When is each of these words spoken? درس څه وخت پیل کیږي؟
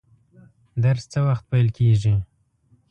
درس 0.83 1.03
څه 1.11 1.19
وخت 1.27 1.43
پیل 1.51 1.67
کیږي؟ 1.77 2.15